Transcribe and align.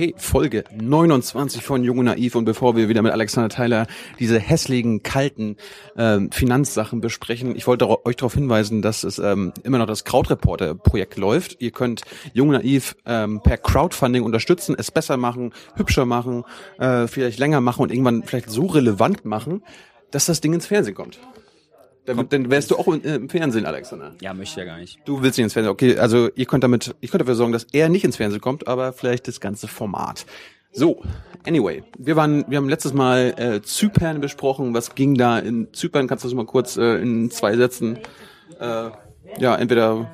Okay, 0.00 0.14
Folge 0.16 0.64
29 0.74 1.62
von 1.62 1.84
Jung 1.84 1.98
und 1.98 2.06
Naiv 2.06 2.34
und 2.34 2.46
bevor 2.46 2.74
wir 2.74 2.88
wieder 2.88 3.02
mit 3.02 3.12
Alexander 3.12 3.50
Tyler 3.50 3.86
diese 4.18 4.38
hässlichen, 4.38 5.02
kalten 5.02 5.58
ähm, 5.94 6.32
Finanzsachen 6.32 7.02
besprechen, 7.02 7.54
ich 7.54 7.66
wollte 7.66 8.06
euch 8.06 8.16
darauf 8.16 8.32
hinweisen, 8.32 8.80
dass 8.80 9.04
es 9.04 9.18
ähm, 9.18 9.52
immer 9.62 9.76
noch 9.76 9.84
das 9.84 10.04
Krautreporter-Projekt 10.04 11.18
läuft. 11.18 11.60
Ihr 11.60 11.70
könnt 11.70 12.00
Jung 12.32 12.48
und 12.48 12.54
Naiv 12.54 12.96
ähm, 13.04 13.42
per 13.42 13.58
Crowdfunding 13.58 14.22
unterstützen, 14.22 14.74
es 14.78 14.90
besser 14.90 15.18
machen, 15.18 15.52
hübscher 15.76 16.06
machen, 16.06 16.44
äh, 16.78 17.06
vielleicht 17.06 17.38
länger 17.38 17.60
machen 17.60 17.82
und 17.82 17.92
irgendwann 17.92 18.22
vielleicht 18.22 18.48
so 18.48 18.64
relevant 18.68 19.26
machen, 19.26 19.62
dass 20.12 20.24
das 20.24 20.40
Ding 20.40 20.54
ins 20.54 20.64
Fernsehen 20.64 20.94
kommt. 20.94 21.20
Dann, 22.14 22.28
dann 22.28 22.50
wärst 22.50 22.70
du 22.70 22.76
auch 22.76 22.88
im, 22.88 23.28
Fernsehen, 23.28 23.66
Alexander. 23.66 24.12
Ja, 24.20 24.34
möchte 24.34 24.52
ich 24.52 24.56
ja 24.56 24.64
gar 24.64 24.78
nicht. 24.78 24.98
Du 25.04 25.22
willst 25.22 25.38
nicht 25.38 25.44
ins 25.44 25.52
Fernsehen. 25.52 25.72
Okay, 25.72 25.98
also 25.98 26.28
ihr 26.34 26.46
könnt 26.46 26.64
damit, 26.64 26.94
ich 27.00 27.10
könnt 27.10 27.20
dafür 27.20 27.34
sorgen, 27.34 27.52
dass 27.52 27.66
er 27.72 27.88
nicht 27.88 28.04
ins 28.04 28.16
Fernsehen 28.16 28.40
kommt, 28.40 28.68
aber 28.68 28.92
vielleicht 28.92 29.28
das 29.28 29.40
ganze 29.40 29.68
Format. 29.68 30.26
So, 30.72 31.02
anyway, 31.46 31.82
wir 31.98 32.16
waren, 32.16 32.44
wir 32.48 32.58
haben 32.58 32.68
letztes 32.68 32.92
Mal 32.92 33.34
äh, 33.36 33.62
Zypern 33.62 34.20
besprochen. 34.20 34.72
Was 34.72 34.94
ging 34.94 35.16
da 35.16 35.38
in 35.38 35.72
Zypern? 35.72 36.06
Kannst 36.06 36.24
du 36.24 36.28
das 36.28 36.34
mal 36.34 36.46
kurz 36.46 36.76
äh, 36.76 36.96
in 36.96 37.30
zwei 37.30 37.56
Sätzen, 37.56 37.98
äh, 38.60 38.90
ja, 39.38 39.56
entweder 39.56 40.08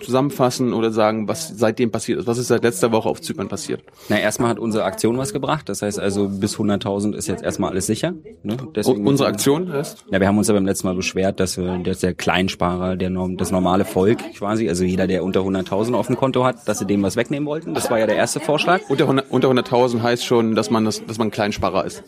zusammenfassen 0.00 0.72
oder 0.72 0.90
sagen, 0.90 1.28
was 1.28 1.48
seitdem 1.48 1.90
passiert 1.90 2.20
ist? 2.20 2.26
Was 2.26 2.38
ist 2.38 2.48
seit 2.48 2.62
letzter 2.62 2.92
Woche 2.92 3.08
auf 3.08 3.20
Zypern 3.20 3.48
passiert? 3.48 3.82
Na, 4.08 4.18
erstmal 4.18 4.50
hat 4.50 4.58
unsere 4.58 4.84
Aktion 4.84 5.18
was 5.18 5.32
gebracht. 5.32 5.68
Das 5.68 5.82
heißt 5.82 5.98
also, 5.98 6.28
bis 6.28 6.56
100.000 6.56 7.14
ist 7.14 7.28
jetzt 7.28 7.42
erstmal 7.42 7.70
alles 7.70 7.86
sicher. 7.86 8.14
Ne? 8.42 8.56
Deswegen 8.74 9.06
unsere 9.06 9.28
Aktion 9.28 9.72
heißt? 9.72 10.04
Ja, 10.10 10.20
wir 10.20 10.26
haben 10.26 10.38
uns 10.38 10.48
ja 10.48 10.54
beim 10.54 10.66
letzten 10.66 10.86
Mal 10.86 10.94
beschwert, 10.94 11.40
dass, 11.40 11.56
wir, 11.56 11.78
dass 11.78 12.00
der 12.00 12.14
Kleinsparer, 12.14 12.96
der, 12.96 13.10
das 13.36 13.50
normale 13.50 13.84
Volk 13.84 14.18
quasi, 14.34 14.68
also 14.68 14.84
jeder, 14.84 15.06
der 15.06 15.24
unter 15.24 15.40
100.000 15.40 15.94
auf 15.94 16.06
dem 16.06 16.16
Konto 16.16 16.44
hat, 16.44 16.68
dass 16.68 16.78
sie 16.78 16.86
dem 16.86 17.02
was 17.02 17.16
wegnehmen 17.16 17.46
wollten. 17.46 17.74
Das 17.74 17.90
war 17.90 17.98
ja 17.98 18.06
der 18.06 18.16
erste 18.16 18.40
Vorschlag. 18.40 18.80
Unter 18.88 19.08
100.000 19.08 19.24
unter 19.30 19.48
100 19.48 20.02
heißt 20.02 20.24
schon, 20.24 20.54
dass 20.54 20.70
man 20.70 20.84
das, 20.84 21.04
dass 21.04 21.18
man 21.18 21.30
Kleinsparer 21.30 21.84
ist. 21.84 22.02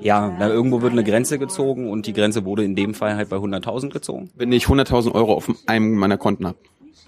Ja, 0.00 0.34
na, 0.38 0.48
irgendwo 0.48 0.82
wird 0.82 0.92
eine 0.92 1.04
Grenze 1.04 1.38
gezogen 1.38 1.90
und 1.90 2.06
die 2.06 2.12
Grenze 2.12 2.44
wurde 2.44 2.64
in 2.64 2.74
dem 2.74 2.94
Fall 2.94 3.16
halt 3.16 3.28
bei 3.28 3.36
100.000 3.36 3.90
gezogen. 3.90 4.30
Wenn 4.34 4.52
ich 4.52 4.64
100.000 4.64 5.12
Euro 5.12 5.34
auf 5.34 5.50
einem 5.66 5.94
meiner 5.94 6.16
Konten 6.16 6.46
habe. 6.46 6.56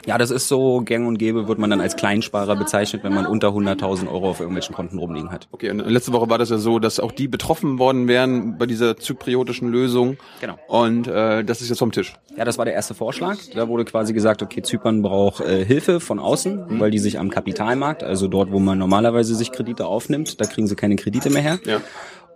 Ja, 0.04 0.18
das 0.18 0.30
ist 0.30 0.48
so 0.48 0.82
gang 0.84 1.06
und 1.06 1.18
gäbe, 1.18 1.46
wird 1.46 1.58
man 1.58 1.70
dann 1.70 1.80
als 1.80 1.94
Kleinsparer 1.96 2.56
bezeichnet, 2.56 3.04
wenn 3.04 3.14
man 3.14 3.24
unter 3.24 3.48
100.000 3.48 4.08
Euro 4.10 4.30
auf 4.30 4.40
irgendwelchen 4.40 4.74
Konten 4.74 4.98
rumliegen 4.98 5.30
hat. 5.30 5.48
Okay, 5.52 5.70
und 5.70 5.78
letzte 5.78 6.12
Woche 6.12 6.28
war 6.28 6.38
das 6.38 6.50
ja 6.50 6.58
so, 6.58 6.80
dass 6.80 6.98
auch 6.98 7.12
die 7.12 7.28
betroffen 7.28 7.78
worden 7.78 8.08
wären 8.08 8.58
bei 8.58 8.66
dieser 8.66 8.96
zypriotischen 8.96 9.68
Lösung. 9.68 10.16
Genau. 10.40 10.58
Und 10.66 11.06
äh, 11.06 11.44
das 11.44 11.60
ist 11.60 11.68
jetzt 11.68 11.78
vom 11.78 11.92
Tisch. 11.92 12.14
Ja, 12.36 12.44
das 12.44 12.58
war 12.58 12.64
der 12.64 12.74
erste 12.74 12.94
Vorschlag. 12.94 13.36
Da 13.54 13.68
wurde 13.68 13.84
quasi 13.84 14.12
gesagt, 14.12 14.42
okay, 14.42 14.62
Zypern 14.62 15.02
braucht 15.02 15.40
äh, 15.40 15.64
Hilfe 15.64 16.00
von 16.00 16.18
außen, 16.18 16.66
mhm. 16.68 16.80
weil 16.80 16.90
die 16.90 16.98
sich 16.98 17.20
am 17.20 17.30
Kapitalmarkt, 17.30 18.02
also 18.02 18.26
dort, 18.26 18.50
wo 18.50 18.58
man 18.58 18.78
normalerweise 18.78 19.36
sich 19.36 19.52
Kredite 19.52 19.86
aufnimmt, 19.86 20.40
da 20.40 20.46
kriegen 20.46 20.66
sie 20.66 20.74
keine 20.74 20.96
Kredite 20.96 21.30
mehr 21.30 21.42
her. 21.42 21.60
Ja. 21.64 21.80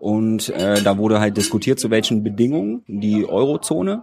Und 0.00 0.50
äh, 0.50 0.82
da 0.82 0.98
wurde 0.98 1.20
halt 1.20 1.36
diskutiert, 1.36 1.80
zu 1.80 1.90
welchen 1.90 2.22
Bedingungen 2.22 2.82
die 2.86 3.28
Eurozone 3.28 4.02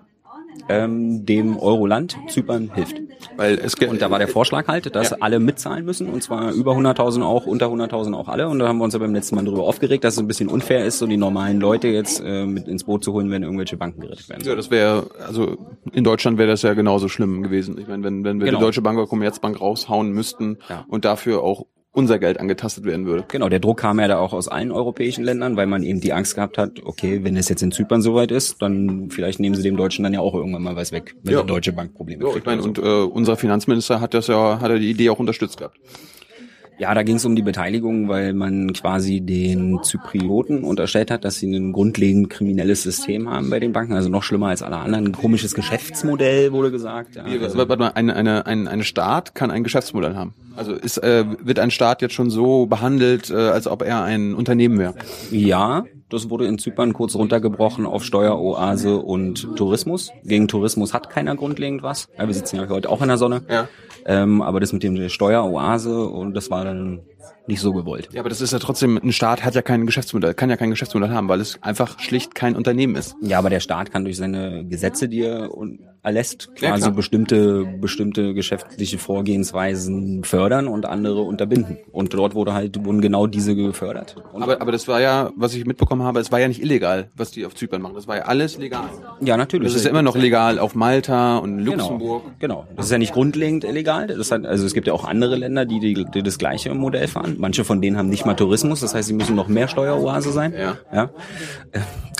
ähm, 0.70 1.26
dem 1.26 1.58
Euro-Land 1.58 2.18
Zypern 2.28 2.72
hilft. 2.74 3.02
Weil 3.38 3.58
es 3.60 3.74
und 3.76 4.02
da 4.02 4.12
war 4.12 4.20
der 4.20 4.28
Vorschlag 4.28 4.68
halt, 4.68 4.96
dass 4.96 5.12
ja. 5.12 5.18
alle 5.20 5.40
mitzahlen 5.40 5.86
müssen 5.86 6.08
und 6.08 6.22
zwar 6.22 6.52
über 6.52 6.74
100.000 6.74 7.24
auch, 7.24 7.46
unter 7.46 7.68
100.000 7.68 8.14
auch 8.14 8.28
alle 8.28 8.48
und 8.48 8.60
da 8.60 8.68
haben 8.68 8.78
wir 8.78 8.84
uns 8.84 8.94
ja 8.94 9.00
beim 9.00 9.14
letzten 9.14 9.36
Mal 9.36 9.46
darüber 9.46 9.64
aufgeregt, 9.64 10.04
dass 10.04 10.14
es 10.14 10.20
ein 10.20 10.28
bisschen 10.28 10.50
unfair 10.50 10.86
ist, 10.86 11.00
so 11.00 11.08
die 11.08 11.18
normalen 11.18 11.60
Leute 11.60 11.88
jetzt 11.88 12.22
äh, 12.24 12.46
mit 12.46 12.68
ins 12.68 12.84
Boot 12.84 13.04
zu 13.04 13.14
holen, 13.14 13.32
wenn 13.32 13.44
irgendwelche 13.44 13.78
Banken 13.78 14.02
gerettet 14.02 14.30
werden. 14.30 14.44
Ja, 14.46 14.56
das 14.56 14.72
wäre, 14.72 15.10
also 15.26 15.58
in 15.92 16.04
Deutschland 16.04 16.38
wäre 16.38 16.50
das 16.50 16.62
ja 16.62 16.74
genauso 16.74 17.08
schlimm 17.08 17.44
gewesen. 17.44 17.78
Ich 17.78 17.88
meine, 17.88 18.04
wenn, 18.04 18.24
wenn 18.24 18.40
wir 18.40 18.46
genau. 18.46 18.60
die 18.60 18.66
Deutsche 18.66 18.82
Bank 18.82 18.98
oder 18.98 19.08
Commerzbank 19.08 19.60
raushauen 19.60 20.12
müssten 20.12 20.58
ja. 20.70 20.86
und 20.88 21.06
dafür 21.06 21.42
auch 21.42 21.66
unser 21.94 22.18
Geld 22.18 22.40
angetastet 22.40 22.86
werden 22.86 23.06
würde. 23.06 23.24
Genau, 23.28 23.50
der 23.50 23.60
Druck 23.60 23.80
kam 23.80 24.00
ja 24.00 24.08
da 24.08 24.18
auch 24.18 24.34
aus 24.34 24.48
allen 24.48 24.72
europäischen 24.72 25.24
Ländern, 25.24 25.56
weil 25.56 25.68
man 25.68 25.84
eben 25.84 26.02
die 26.02 26.12
Angst 26.12 26.34
gehabt 26.34 26.58
hat, 26.58 26.84
okay, 26.84 27.24
wenn 27.24 27.38
es 27.38 27.50
jetzt 27.50 27.62
in 27.62 27.72
Zypern 27.72 28.02
soweit 28.02 28.32
ist, 28.32 28.62
dann 28.62 29.12
vielleicht 29.12 29.40
nehmen 29.40 29.56
sie 29.56 29.62
dem 29.62 29.78
Deutschen 29.78 30.04
dann 30.04 30.12
ja 30.12 30.20
auch 30.20 30.34
irgendwann 30.34 30.64
mal 30.64 30.76
was 30.76 30.92
weg, 30.92 31.16
wenn 31.22 31.34
ja. 31.34 31.42
die 31.42 31.48
Deutsche 31.48 31.72
Bank 31.72 31.94
Probleme 31.94 32.24
ja, 32.24 32.32
kriegt. 32.32 32.40
Ich 32.40 32.46
meine, 32.48 32.64
so. 32.64 32.68
und 32.68 32.80
äh, 32.80 32.82
unser 32.82 33.38
Finanzminister 33.38 34.02
hat 34.02 34.16
das 34.16 34.26
ja, 34.26 34.60
hat 34.60 34.72
er 34.72 34.80
die 34.80 34.90
Idee 34.90 35.12
auch 35.12 35.20
unterstützt 35.20 35.58
gehabt. 35.58 35.78
Ja, 36.80 36.94
da 36.94 37.04
ging 37.04 37.18
es 37.18 37.26
um 37.26 37.36
die 37.36 37.42
Beteiligung, 37.42 38.10
weil 38.10 38.34
man 38.34 38.74
quasi 38.74 39.22
den 39.22 39.82
Zyprioten 39.84 40.64
unterstellt 40.64 41.12
hat, 41.12 41.24
dass 41.24 41.36
sie 41.36 41.54
ein 41.54 41.72
grundlegend 41.72 42.30
kriminelles 42.30 42.84
System 42.84 43.30
haben 43.30 43.50
bei 43.50 43.60
den 43.60 43.74
Banken, 43.74 43.94
also 43.94 44.10
noch 44.10 44.24
schlimmer 44.24 44.48
als 44.48 44.62
alle 44.62 44.78
anderen. 44.78 45.08
Ein 45.08 45.12
komisches 45.14 45.54
Geschäftsmodell 45.54 46.52
wurde 46.52 46.72
gesagt. 46.72 47.16
Ja, 47.16 47.24
also 47.24 47.58
warte 47.58 47.78
mal, 47.78 47.90
eine, 47.90 48.16
eine, 48.16 48.46
ein, 48.46 48.68
eine 48.68 48.84
Staat 48.84 49.36
kann 49.36 49.52
ein 49.52 49.64
Geschäftsmodell 49.64 50.16
haben. 50.16 50.34
Also 50.56 50.74
ist, 50.74 50.98
äh, 50.98 51.26
wird 51.44 51.60
ein 51.60 51.72
Staat 51.72 52.02
jetzt 52.02 52.14
schon 52.14 52.30
so 52.30 52.66
behandelt, 52.66 53.30
äh, 53.30 53.34
als 53.34 53.68
ob 53.68 53.82
er 53.82 54.04
ein 54.04 54.34
Unternehmen 54.36 54.78
wäre? 54.78 54.94
Ja, 55.32 55.86
das 56.10 56.30
wurde 56.30 56.46
in 56.46 56.60
Zypern 56.60 56.94
kurz 56.94 57.16
runtergebrochen 57.16 57.88
auf 57.88 58.04
Steueroase 58.04 58.98
und 58.98 59.56
Tourismus. 59.56 60.12
Gegen 60.24 60.48
Tourismus 60.48 60.94
hat 60.94 61.10
keiner 61.10 61.36
grundlegend 61.36 61.82
was. 61.82 62.08
Ja, 62.18 62.28
wir 62.28 62.36
sitzen 62.36 62.58
ja 62.58 62.70
heute 62.70 62.90
auch 62.90 63.02
in 63.02 63.08
der 63.08 63.18
Sonne. 63.18 63.42
Ja. 63.50 63.68
Ähm, 64.06 64.42
aber 64.42 64.60
das 64.60 64.74
mit 64.74 64.84
dem 64.84 65.10
Steueroase 65.10 66.06
und 66.08 66.34
das 66.34 66.52
war 66.52 66.66
dann 66.66 67.02
nicht 67.48 67.60
so 67.60 67.74
gewollt. 67.74 68.10
Ja, 68.14 68.22
aber 68.22 68.30
das 68.30 68.42
ist 68.42 68.54
ja 68.54 68.60
trotzdem, 68.60 68.98
ein 68.98 69.12
Staat 69.12 69.44
hat 69.44 69.56
ja 69.56 69.62
kein 69.62 69.86
Geschäftsmodell, 69.86 70.34
kann 70.34 70.50
ja 70.50 70.58
kein 70.58 70.70
Geschäftsmodell 70.70 71.10
haben, 71.10 71.28
weil 71.28 71.42
es 71.42 71.62
einfach 71.62 72.00
schlicht 72.00 72.36
kein 72.36 72.56
Unternehmen 72.56 72.96
ist. 72.96 73.16
Ja, 73.22 73.40
aber 73.40 73.50
der 73.50 73.60
Staat 73.60 73.92
kann 73.92 74.06
durch 74.06 74.18
seine 74.18 74.66
Gesetze, 74.66 75.10
die 75.10 75.22
er 75.22 75.50
erlässt, 76.04 76.54
quasi 76.56 76.86
ja, 76.86 76.90
bestimmte, 76.90 77.66
bestimmte 77.80 78.34
geschäftliche 78.34 78.98
Vorgehensweisen 78.98 80.24
fördern 80.26 80.68
und 80.68 80.86
andere 80.86 81.22
unterbinden. 81.22 81.78
Und 81.92 82.14
dort 82.14 82.36
wurde 82.36 82.54
halt, 82.54 82.84
wurden 82.84 83.02
genau 83.02 83.26
diese 83.26 83.56
gefördert. 83.56 84.18
Und 84.34 84.44
aber, 84.44 84.62
aber 84.62 84.72
das 84.74 84.88
war 84.88 85.00
ja, 85.00 85.32
was 85.38 85.54
ich 85.56 85.66
mitbekommen 85.66 86.04
habe, 86.04 86.20
es 86.20 86.32
war 86.32 86.42
ja 86.42 86.50
nicht 86.50 86.62
illegal, 86.62 87.10
was 87.16 87.32
die 87.32 87.46
auf 87.46 87.56
Zypern 87.56 87.82
machen. 87.82 87.96
Das 87.96 88.08
war 88.08 88.18
ja 88.18 88.24
alles 88.24 88.58
legal. 88.58 88.90
Ja, 89.22 89.38
natürlich. 89.38 89.68
Das 89.68 89.76
ist 89.76 89.86
ja 89.86 89.92
immer 89.92 90.02
noch 90.02 90.18
legal 90.18 90.60
auf 90.60 90.76
Malta 90.76 91.38
und 91.38 91.60
Luxemburg. 91.60 92.24
Genau. 92.40 92.64
genau. 92.64 92.68
Das 92.76 92.86
ist 92.86 92.92
ja 92.92 92.98
nicht 92.98 93.14
grundlegend 93.14 93.64
illegal. 93.64 94.08
Das 94.08 94.30
hat, 94.32 94.46
also 94.46 94.66
es 94.66 94.74
gibt 94.74 94.88
ja 94.88 94.94
auch 94.94 95.06
andere 95.06 95.38
Länder, 95.38 95.66
die, 95.66 95.80
die, 95.80 96.06
die 96.06 96.24
das 96.24 96.38
gleiche 96.38 96.74
Modell 96.74 97.08
fahren. 97.14 97.36
Manche 97.38 97.64
von 97.64 97.82
denen 97.82 97.98
haben 97.98 98.10
nicht 98.10 98.26
mal 98.26 98.34
Tourismus, 98.34 98.82
das 98.82 98.94
heißt, 98.94 99.08
sie 99.08 99.14
müssen 99.14 99.36
noch 99.36 99.48
mehr 99.48 99.68
Steueroase 99.68 100.32
sein. 100.32 100.54
Ja. 100.54 100.78
ja. 100.94 101.10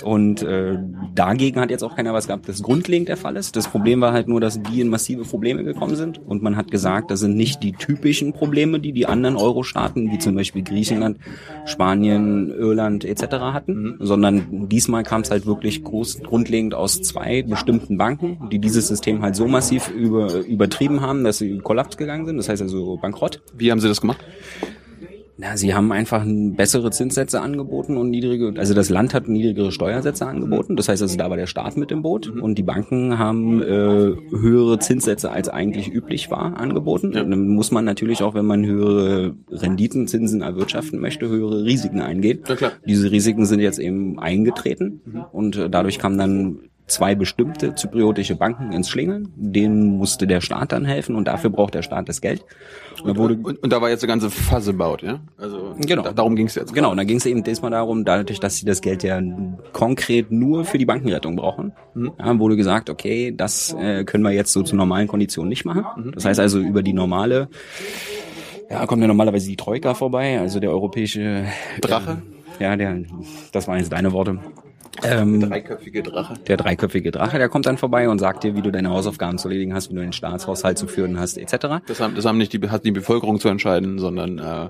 Und 0.02 0.42
äh, 0.42 0.78
dagegen 1.14 1.60
hat 1.60 1.70
jetzt 1.70 1.82
auch 1.82 1.96
keiner 1.96 2.12
was 2.12 2.26
gehabt, 2.26 2.48
das 2.48 2.62
grundlegend 2.62 3.08
der 3.08 3.16
Fall 3.16 3.36
ist. 3.36 3.56
Das 3.56 3.68
Problem 3.68 4.00
war 4.00 4.12
halt 4.12 4.28
nur, 4.28 4.40
dass 4.40 4.60
die 4.60 4.80
in 4.80 4.88
massive 4.88 5.24
Probleme 5.24 5.64
gekommen 5.64 5.96
sind. 5.96 6.18
Und 6.18 6.42
man 6.42 6.56
hat 6.56 6.70
gesagt, 6.70 7.10
das 7.10 7.20
sind 7.20 7.36
nicht 7.36 7.62
die 7.62 7.72
typischen 7.72 8.32
Probleme, 8.32 8.80
die 8.80 8.92
die 8.92 9.06
anderen 9.06 9.36
Euro-Staaten, 9.36 10.10
wie 10.10 10.18
zum 10.18 10.34
Beispiel 10.34 10.62
Griechenland, 10.62 11.18
Spanien, 11.64 12.50
Irland 12.50 13.04
etc. 13.04 13.22
hatten, 13.36 13.82
mhm. 13.82 13.96
sondern 14.00 14.68
diesmal 14.68 15.04
kam 15.04 15.22
es 15.22 15.30
halt 15.30 15.46
wirklich 15.46 15.82
groß, 15.82 16.22
grundlegend 16.22 16.74
aus 16.74 17.00
zwei 17.02 17.42
bestimmten 17.42 17.96
Banken, 17.96 18.50
die 18.50 18.58
dieses 18.58 18.88
System 18.88 19.22
halt 19.22 19.36
so 19.36 19.46
massiv 19.46 19.90
über, 19.90 20.44
übertrieben 20.44 21.00
haben, 21.00 21.24
dass 21.24 21.38
sie 21.38 21.58
kollaps 21.58 21.96
gegangen 21.96 22.26
sind. 22.26 22.36
Das 22.36 22.48
heißt 22.48 22.62
also 22.62 22.98
bankrott. 23.00 23.42
Wie 23.54 23.70
haben 23.70 23.80
sie 23.80 23.88
das 23.88 24.00
gemacht? 24.00 24.18
Na, 25.36 25.56
sie 25.56 25.74
haben 25.74 25.90
einfach 25.90 26.24
bessere 26.26 26.92
Zinssätze 26.92 27.40
angeboten 27.40 27.96
und 27.96 28.10
niedrige, 28.10 28.54
also 28.56 28.72
das 28.72 28.88
Land 28.88 29.14
hat 29.14 29.28
niedrigere 29.28 29.72
Steuersätze 29.72 30.26
angeboten. 30.26 30.76
Das 30.76 30.88
heißt 30.88 31.02
also, 31.02 31.16
da 31.16 31.28
war 31.28 31.36
der 31.36 31.46
Staat 31.46 31.76
mit 31.76 31.90
im 31.90 32.02
Boot 32.02 32.32
mhm. 32.32 32.40
und 32.42 32.56
die 32.56 32.62
Banken 32.62 33.18
haben 33.18 33.60
äh, 33.60 33.66
höhere 33.66 34.78
Zinssätze 34.78 35.32
als 35.32 35.48
eigentlich 35.48 35.92
üblich 35.92 36.30
war 36.30 36.56
angeboten. 36.56 37.12
Ja. 37.14 37.24
dann 37.24 37.48
muss 37.48 37.72
man 37.72 37.84
natürlich 37.84 38.22
auch, 38.22 38.34
wenn 38.34 38.46
man 38.46 38.64
höhere 38.64 39.34
Renditenzinsen 39.50 40.40
erwirtschaften 40.40 41.00
möchte, 41.00 41.28
höhere 41.28 41.64
Risiken 41.64 42.00
eingehen. 42.00 42.40
Diese 42.86 43.10
Risiken 43.10 43.44
sind 43.44 43.58
jetzt 43.58 43.80
eben 43.80 44.20
eingetreten 44.20 45.00
mhm. 45.04 45.24
und 45.32 45.56
äh, 45.56 45.68
dadurch 45.68 45.98
kam 45.98 46.16
dann 46.16 46.60
zwei 46.86 47.14
bestimmte 47.14 47.74
zypriotische 47.74 48.36
Banken 48.36 48.72
ins 48.72 48.88
Schlingeln. 48.88 49.28
Denen 49.36 49.96
musste 49.96 50.26
der 50.26 50.40
Staat 50.40 50.72
dann 50.72 50.84
helfen 50.84 51.16
und 51.16 51.26
dafür 51.26 51.50
braucht 51.50 51.74
der 51.74 51.82
Staat 51.82 52.08
das 52.08 52.20
Geld. 52.20 52.44
Und, 53.02 53.18
und, 53.18 53.44
und, 53.44 53.62
und 53.62 53.72
da 53.72 53.80
war 53.80 53.90
jetzt 53.90 54.02
eine 54.02 54.08
ganze 54.08 54.30
Fass 54.30 54.68
about, 54.68 54.98
ja? 55.02 55.20
Also 55.38 55.74
genau. 55.78 56.02
Da, 56.02 56.12
darum 56.12 56.36
ging 56.36 56.46
es 56.46 56.54
jetzt. 56.54 56.74
Genau, 56.74 56.90
und 56.90 56.96
da 56.96 57.04
ging 57.04 57.16
es 57.16 57.26
eben 57.26 57.42
diesmal 57.42 57.70
darum, 57.70 58.04
dadurch, 58.04 58.40
dass 58.40 58.56
sie 58.56 58.66
das 58.66 58.80
Geld 58.80 59.02
ja 59.02 59.20
konkret 59.72 60.30
nur 60.30 60.64
für 60.64 60.78
die 60.78 60.86
Bankenrettung 60.86 61.36
brauchen, 61.36 61.72
mhm. 61.94 62.12
ja, 62.18 62.38
wurde 62.38 62.56
gesagt, 62.56 62.90
okay, 62.90 63.32
das 63.34 63.74
äh, 63.74 64.04
können 64.04 64.24
wir 64.24 64.32
jetzt 64.32 64.52
so 64.52 64.62
zu 64.62 64.76
normalen 64.76 65.08
Konditionen 65.08 65.48
nicht 65.48 65.64
machen. 65.64 65.84
Mhm. 65.96 66.12
Das 66.12 66.24
heißt 66.24 66.40
also 66.40 66.58
über 66.60 66.82
die 66.82 66.92
normale, 66.92 67.48
ja, 68.70 68.86
kommt 68.86 69.02
ja 69.02 69.08
normalerweise 69.08 69.48
die 69.48 69.56
Troika 69.56 69.94
vorbei, 69.94 70.38
also 70.38 70.60
der 70.60 70.70
europäische 70.70 71.46
Drache. 71.80 72.22
Äh, 72.58 72.62
ja, 72.62 72.76
der, 72.76 73.02
das 73.52 73.66
waren 73.68 73.78
jetzt 73.78 73.92
deine 73.92 74.12
Worte. 74.12 74.38
Ähm, 75.04 75.40
der 75.40 75.48
dreiköpfige 75.48 76.02
Drache. 76.02 76.34
Der 76.46 76.56
dreiköpfige 76.56 77.10
Drache, 77.10 77.38
der 77.38 77.48
kommt 77.48 77.66
dann 77.66 77.78
vorbei 77.78 78.08
und 78.08 78.18
sagt 78.18 78.44
dir, 78.44 78.56
wie 78.56 78.62
du 78.62 78.70
deine 78.70 78.90
Hausaufgaben 78.90 79.38
zu 79.38 79.48
erledigen 79.48 79.74
hast, 79.74 79.90
wie 79.90 79.94
du 79.94 80.00
den 80.00 80.12
Staatshaushalt 80.12 80.78
zu 80.78 80.86
führen 80.86 81.18
hast, 81.18 81.36
etc. 81.36 81.82
Das 81.86 82.00
haben, 82.00 82.14
das 82.14 82.24
haben 82.24 82.38
nicht 82.38 82.52
die, 82.52 82.68
hat 82.68 82.84
die 82.84 82.92
Bevölkerung 82.92 83.40
zu 83.40 83.48
entscheiden, 83.48 83.98
sondern 83.98 84.38
äh, 84.38 84.68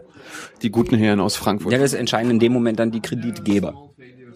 die 0.62 0.70
guten 0.70 0.96
Herren 0.96 1.20
aus 1.20 1.36
Frankfurt. 1.36 1.72
Ja, 1.72 1.78
das 1.78 1.94
entscheiden 1.94 2.30
in 2.30 2.38
dem 2.38 2.52
Moment 2.52 2.78
dann 2.78 2.90
die 2.90 3.00
Kreditgeber. 3.00 3.90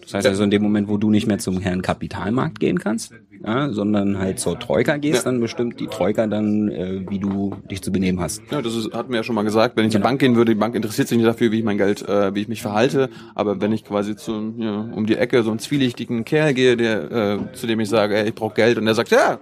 Das 0.09 0.15
heißt 0.15 0.27
also 0.27 0.43
in 0.43 0.49
dem 0.49 0.63
Moment, 0.63 0.87
wo 0.89 0.97
du 0.97 1.11
nicht 1.11 1.27
mehr 1.27 1.37
zum 1.37 1.59
Herrn 1.59 1.83
Kapitalmarkt 1.83 2.59
gehen 2.59 2.79
kannst, 2.79 3.13
ja, 3.45 3.69
sondern 3.69 4.17
halt 4.17 4.39
zur 4.39 4.57
Troika 4.59 4.97
gehst, 4.97 5.23
Ja. 5.25 5.31
dann 5.31 5.39
bestimmt 5.39 5.79
die 5.79 5.85
Troika 5.85 6.25
dann, 6.25 6.69
äh, 6.69 7.05
wie 7.07 7.19
du 7.19 7.55
dich 7.69 7.83
zu 7.83 7.91
benehmen 7.91 8.19
hast. 8.19 8.41
Ja, 8.49 8.61
das 8.63 8.75
ist, 8.75 8.91
hatten 8.91 9.11
wir 9.11 9.17
ja 9.17 9.23
schon 9.23 9.35
mal 9.35 9.43
gesagt. 9.43 9.77
Wenn 9.77 9.85
ich 9.85 9.91
zur 9.91 10.01
Bank 10.01 10.19
gehen 10.19 10.35
würde, 10.35 10.53
die 10.55 10.59
Bank 10.59 10.73
interessiert 10.73 11.07
sich 11.07 11.17
nicht 11.17 11.27
dafür, 11.27 11.51
wie 11.51 11.59
ich 11.59 11.63
mein 11.63 11.77
Geld, 11.77 12.07
äh, 12.09 12.33
wie 12.33 12.41
ich 12.41 12.47
mich 12.47 12.63
verhalte. 12.63 13.09
Aber 13.35 13.61
wenn 13.61 13.71
ich 13.71 13.85
quasi 13.85 14.15
zu, 14.15 14.51
ja, 14.57 14.79
um 14.95 15.05
die 15.05 15.15
Ecke 15.15 15.43
so 15.43 15.51
einen 15.51 15.59
zwielichtigen 15.59 16.25
Kerl 16.25 16.55
gehe, 16.55 16.75
der, 16.75 17.11
äh, 17.11 17.37
zu 17.53 17.67
dem 17.67 17.79
ich 17.79 17.89
sage, 17.89 18.17
ey, 18.17 18.29
ich 18.29 18.35
brauche 18.35 18.55
Geld, 18.55 18.79
und 18.79 18.85
der 18.85 18.95
sagt, 18.95 19.11
ja, 19.11 19.39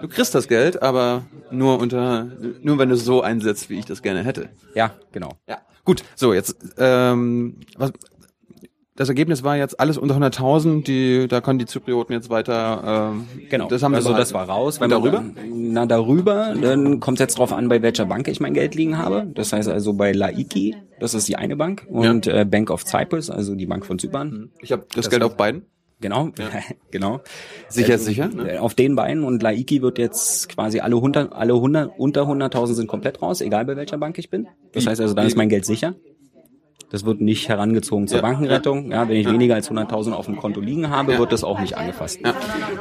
du 0.00 0.06
kriegst 0.06 0.32
das 0.32 0.46
Geld, 0.46 0.80
aber 0.80 1.22
nur 1.50 1.80
unter, 1.80 2.28
nur 2.62 2.78
wenn 2.78 2.88
du 2.88 2.94
es 2.94 3.04
so 3.04 3.20
einsetzt, 3.22 3.68
wie 3.68 3.80
ich 3.80 3.84
das 3.84 4.00
gerne 4.02 4.22
hätte. 4.22 4.48
Ja, 4.76 4.92
genau. 5.10 5.32
Ja, 5.48 5.58
gut. 5.84 6.04
So, 6.14 6.32
jetzt, 6.32 6.56
ähm, 6.78 7.56
was, 7.76 7.92
das 8.98 9.08
Ergebnis 9.08 9.44
war 9.44 9.56
jetzt 9.56 9.78
alles 9.78 9.96
unter 9.96 10.16
100.000, 10.16 10.82
die, 10.82 11.28
da 11.28 11.40
können 11.40 11.60
die 11.60 11.66
Zyprioten 11.66 12.12
jetzt 12.14 12.30
weiter, 12.30 13.12
ähm, 13.14 13.26
Genau. 13.48 13.68
das 13.68 13.82
haben 13.82 13.92
sie 13.92 13.96
also 13.96 14.08
behalten. 14.08 14.22
das 14.22 14.34
war 14.34 14.48
raus. 14.48 14.80
Man 14.80 14.90
darüber? 14.90 15.18
dann- 15.18 15.34
Na, 15.72 15.86
darüber, 15.86 16.54
dann 16.60 16.98
kommt 16.98 17.18
es 17.18 17.20
jetzt 17.20 17.38
drauf 17.38 17.52
an, 17.52 17.68
bei 17.68 17.80
welcher 17.80 18.06
Bank 18.06 18.26
ich 18.26 18.40
mein 18.40 18.54
Geld 18.54 18.74
liegen 18.74 18.98
habe. 18.98 19.28
Das 19.34 19.52
heißt 19.52 19.68
also 19.68 19.92
bei 19.94 20.10
Laiki, 20.12 20.74
das 20.98 21.14
ist 21.14 21.28
die 21.28 21.36
eine 21.36 21.54
Bank, 21.56 21.86
und 21.88 22.26
äh, 22.26 22.44
Bank 22.44 22.70
of 22.70 22.82
Cyprus, 22.84 23.30
also 23.30 23.54
die 23.54 23.66
Bank 23.66 23.86
von 23.86 23.98
Zypern. 24.00 24.50
Ich 24.60 24.72
habe 24.72 24.84
das, 24.94 25.08
Geld 25.08 25.22
auf 25.22 25.36
beiden. 25.36 25.62
Genau, 26.00 26.30
genau. 26.90 27.20
Sicher, 27.68 27.94
Also, 27.94 28.04
sicher, 28.06 28.28
ne? 28.28 28.54
äh, 28.54 28.58
Auf 28.58 28.74
den 28.74 28.94
beiden 28.96 29.24
und 29.24 29.42
Laiki 29.42 29.82
wird 29.82 29.98
jetzt 29.98 30.48
quasi 30.48 30.80
alle 30.80 30.94
100, 30.96 31.32
alle 31.32 31.54
100, 31.54 31.90
unter 31.98 32.22
100.000 32.22 32.74
sind 32.74 32.86
komplett 32.88 33.20
raus, 33.22 33.40
egal 33.40 33.64
bei 33.64 33.76
welcher 33.76 33.98
Bank 33.98 34.18
ich 34.18 34.30
bin. 34.30 34.46
Das 34.72 34.86
heißt 34.86 35.00
also, 35.00 35.14
dann 35.14 35.26
ist 35.26 35.36
mein 35.36 35.48
Geld 35.48 35.64
sicher. 35.64 35.94
Das 36.90 37.04
wird 37.04 37.20
nicht 37.20 37.48
herangezogen 37.48 38.08
zur 38.08 38.18
Ja, 38.18 38.22
Bankenrettung. 38.22 38.90
Ja, 38.90 39.08
wenn 39.08 39.16
ich 39.16 39.30
weniger 39.30 39.54
als 39.54 39.70
100.000 39.70 40.12
auf 40.12 40.24
dem 40.24 40.36
Konto 40.36 40.60
liegen 40.60 40.88
habe, 40.88 41.18
wird 41.18 41.32
das 41.32 41.44
auch 41.44 41.60
nicht 41.60 41.76
angefasst. 41.76 42.20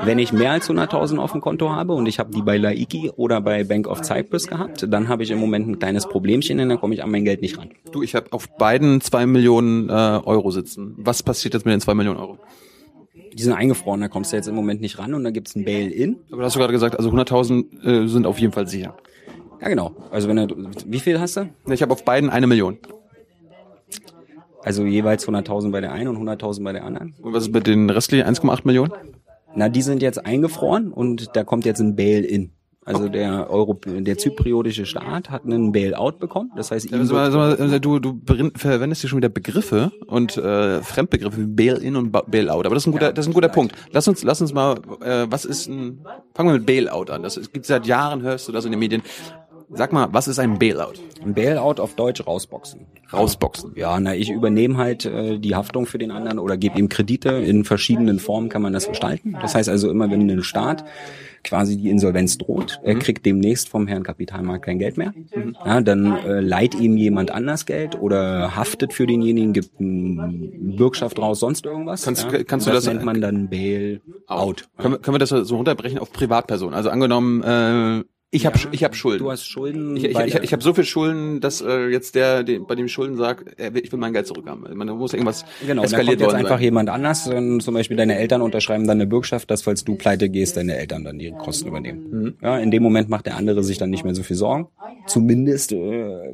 Wenn 0.04 0.18
ich 0.18 0.31
mehr 0.31 0.51
als 0.51 0.69
100.000 0.69 1.18
auf 1.18 1.33
dem 1.33 1.42
Konto 1.42 1.71
habe 1.71 1.94
und 1.94 2.06
ich 2.06 2.18
habe 2.18 2.31
die 2.31 2.42
bei 2.42 2.57
Laiki 2.57 3.12
oder 3.18 3.42
bei 3.42 3.65
Bank 3.65 3.88
of 3.88 4.04
Cyprus 4.04 4.48
gehabt, 4.48 4.86
dann 4.89 5.09
habe 5.09 5.24
ich 5.24 5.31
im 5.31 5.39
Moment 5.39 5.68
ein 5.68 5.80
kleines 5.80 6.07
Problemchen, 6.07 6.57
denn 6.57 6.69
dann 6.69 6.80
komme 6.80 6.94
ich 6.94 7.04
an 7.04 7.12
mein 7.12 7.25
Geld 7.25 7.42
nicht 7.42 7.57
ran. 7.57 7.69
Du, 7.92 8.01
ich 8.01 8.15
habe 8.15 8.31
auf 8.31 8.48
beiden 8.57 9.01
zwei 9.01 9.25
Millionen 9.25 9.89
äh, 9.89 9.92
Euro 9.92 10.51
sitzen. 10.51 10.95
Was 10.98 11.21
passiert 11.21 11.54
jetzt 11.54 11.65
mit 11.65 11.74
den 11.74 11.81
zwei 11.81 11.94
Millionen 11.94 12.19
Euro? 12.19 12.38
Die 13.33 13.44
sind 13.44 13.54
eingefroren, 13.54 14.00
da 14.00 14.07
kommst 14.07 14.31
du 14.31 14.38
jetzt 14.38 14.48
im 14.48 14.56
Moment 14.56 14.80
nicht 14.80 14.98
ran 15.00 15.13
und 15.13 15.24
da 15.25 15.31
gibt's 15.31 15.54
ein 15.56 15.65
Bail-In. 15.65 16.15
Aber 16.31 16.42
du 16.42 16.45
hast 16.45 16.56
du 16.56 16.59
gerade 16.59 16.74
gesagt, 16.74 16.98
also 16.98 17.09
100.000 17.12 18.06
äh, 18.06 18.07
sind 18.07 18.25
auf 18.25 18.39
jeden 18.39 18.54
Fall 18.54 18.68
sicher. 18.68 18.95
Ja, 19.62 19.69
genau. 19.69 19.92
Also 20.12 20.27
wenn 20.30 20.48
du, 20.48 20.56
wie 20.86 21.00
viel 21.00 21.19
hast 21.19 21.38
du? 21.38 21.50
Ich 21.69 21.81
habe 21.81 21.92
auf 21.92 22.06
beiden 22.06 22.30
eine 22.30 22.48
Million. 22.48 22.77
Also 24.63 24.86
jeweils 24.86 25.27
100.000 25.27 25.71
bei 25.71 25.81
der 25.81 25.92
einen 25.92 26.07
und 26.09 26.18
100.000 26.27 26.63
bei 26.63 26.74
der 26.74 26.83
anderen. 26.86 27.13
Und 27.21 27.33
was 27.33 27.44
ist 27.44 27.54
mit 27.54 27.68
den 27.68 27.89
restlichen 27.89 28.25
1,8 28.27 28.62
Millionen? 28.65 28.92
Na, 29.56 29.69
die 29.69 29.81
sind 29.81 30.01
jetzt 30.01 30.25
eingefroren 30.25 30.92
und 30.92 31.36
da 31.36 31.44
kommt 31.44 31.65
jetzt 31.65 31.80
ein 31.80 31.95
Bail-In. 31.95 32.51
Also 32.86 33.09
der 33.09 33.50
Euro, 33.50 33.77
der 33.86 34.18
zypriotische 34.18 34.86
Staat 34.86 35.30
hat 35.30 35.44
einen 35.44 35.74
Bail-out 35.74 36.19
bekommen. 36.19 36.51
Das 36.56 36.71
heißt, 36.71 36.89
ihm 36.89 37.00
Also, 37.01 37.18
also, 37.18 37.80
du, 37.80 38.00
du 38.00 38.21
verwendest 38.56 39.01
hier 39.01 39.09
schon 39.09 39.18
wieder 39.18 39.27
Begriffe 39.27 39.92
und 40.06 40.38
äh, 40.38 40.81
Fremdbegriffe 40.81 41.38
wie 41.42 41.48
Bail-in 41.48 41.98
und 41.98 42.12
Ba- 42.13 42.24
Bail-out. 42.25 42.65
Aber 42.65 42.75
das 42.75 42.83
ist 42.83 42.88
ein 42.88 42.94
guter, 42.94 43.12
das 43.12 43.25
ist 43.25 43.31
ein 43.31 43.33
guter 43.33 43.50
Punkt. 43.50 43.74
Lass 43.92 44.07
uns, 44.07 44.24
lass 44.24 44.39
uns 44.39 44.54
mal, 44.54 44.75
äh, 45.01 45.25
was 45.30 45.44
ist 45.44 45.68
ein, 45.68 46.00
fangen 46.33 46.50
wir 46.50 46.54
mit 46.59 46.65
Bail-out 46.65 47.09
an. 47.09 47.24
Das 47.24 47.51
gibt 47.51 47.65
seit 47.65 47.86
Jahren, 47.88 48.21
hörst 48.21 48.48
du 48.48 48.54
das 48.54 48.63
in 48.63 48.71
den 48.71 48.80
Medien. 48.80 49.01
Sag 49.69 49.92
mal, 49.92 50.08
was 50.12 50.28
ist 50.28 50.40
ein 50.40 50.58
Bail-out? 50.60 51.00
ein 51.25 51.34
Bail-out 51.34 51.80
auf 51.80 51.96
Deutsch 51.96 52.25
rausboxen. 52.25 52.86
Rausboxen. 53.12 53.74
Ja, 53.75 54.00
na, 54.00 54.16
ich 54.16 54.30
übernehme 54.30 54.78
halt 54.78 55.06
äh, 55.06 55.40
die 55.40 55.56
Haftung 55.56 55.86
für 55.86 55.98
den 55.98 56.12
anderen 56.12 56.40
oder 56.40 56.56
gebe 56.58 56.80
ihm 56.80 56.88
Kredite. 56.90 57.30
In 57.30 57.66
verschiedenen 57.66 58.19
Formen 58.19 58.48
kann 58.50 58.62
man 58.62 58.72
das 58.72 58.88
gestalten. 58.88 59.36
Das 59.42 59.56
heißt 59.56 59.68
also 59.68 59.90
immer, 59.90 60.10
wenn 60.10 60.30
ein 60.30 60.44
Staat 60.44 60.86
quasi 61.44 61.78
die 61.78 61.90
Insolvenz 61.90 62.38
droht, 62.38 62.80
er 62.84 62.96
kriegt 62.96 63.25
demnächst 63.25 63.69
vom 63.69 63.88
Herrn 63.88 64.04
Kapitalmarkt 64.04 64.66
kein 64.66 64.80
Geld 64.80 64.98
mehr. 64.98 65.14
Ja, 65.66 65.81
dann 65.81 66.16
äh, 66.18 66.40
leiht 66.40 66.75
ihm 66.75 66.96
jemand 66.98 67.31
anders 67.31 67.66
Geld 67.66 68.00
oder 68.00 68.56
haftet 68.56 68.94
für 68.94 69.06
denjenigen, 69.08 69.54
gibt 69.54 69.80
eine 69.80 70.50
Bürgschaft 70.78 71.19
raus, 71.19 71.40
sonst 71.40 71.66
irgendwas. 71.66 72.04
Kannst- 72.04 72.31
ja. 72.31 72.44
kannst 72.44 72.68
du 72.68 72.72
das 72.72 72.86
das- 72.86 72.94
nennt 72.94 73.06
man 73.06 73.22
dann 73.22 73.50
Bail-out. 73.50 74.68
Können, 74.78 74.94
wir, 74.96 75.00
können 75.00 75.16
wir 75.16 75.19
das 75.19 75.30
so 75.30 75.56
runterbrechen 75.56 76.00
auf 76.00 76.12
Privatpersonen? 76.12 76.74
Also 76.74 76.90
angenommen, 76.90 77.44
äh, 77.44 78.04
ich 78.30 78.46
habe 78.46 78.60
ich 78.72 78.84
hab 78.84 78.94
Schulden. 78.94 79.24
Du 79.24 79.32
hast 79.32 79.46
Schulden. 79.46 79.96
ich 79.96 80.04
ich, 80.04 80.18
ich, 80.20 80.36
ich 80.36 80.52
habe 80.52 80.62
so 80.62 80.74
viel 80.74 80.84
Schulden, 80.84 81.40
dass 81.40 81.62
äh, 81.62 81.88
jetzt 81.88 82.14
der, 82.16 82.44
der 82.44 82.60
bei 82.60 82.76
dem 82.76 82.90
Schulden 82.90 83.16
sagt, 83.16 83.58
will, 83.58 83.82
ich 83.84 83.92
will 83.92 84.00
mein 84.00 84.12
Geld 84.12 84.28
zurückhaben. 84.28 84.66
Man 84.78 84.88
muss 84.90 85.14
irgendwas 85.14 85.46
Genau, 85.66 85.84
eskaliert 85.84 86.20
jetzt 86.20 86.28
worden 86.28 86.36
einfach 86.40 86.58
sein. 86.58 86.64
jemand 86.64 86.90
anders, 86.90 87.28
ähm, 87.28 87.62
zum 87.62 87.74
Beispiel 87.74 87.96
deine 87.96 88.18
Eltern 88.18 88.42
unterschreiben 88.42 88.86
dann 88.86 88.98
eine 88.98 89.08
Bürgschaft, 89.08 89.50
dass 89.50 89.62
falls 89.62 89.86
du 89.86 89.96
pleite 89.96 90.30
gehst, 90.30 90.58
deine 90.58 90.76
Eltern 90.78 91.06
dann 91.06 91.20
ihre 91.22 91.38
Kosten 91.38 91.70
übernehmen. 91.70 92.08
Mhm. 92.12 92.34
Ja, 92.42 92.58
in 92.60 92.70
dem 92.70 92.84
Moment 92.84 93.08
macht 93.08 93.28
der 93.28 93.38
andere 93.38 93.64
sich 93.64 93.78
dann 93.78 93.90
nicht 93.92 94.04
mehr 94.04 94.14
so 94.14 94.24
viel 94.24 94.36
Sorgen. 94.36 94.68
Zumindest, 95.06 95.72
äh, 95.72 95.78